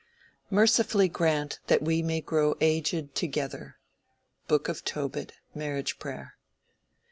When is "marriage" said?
5.53-5.99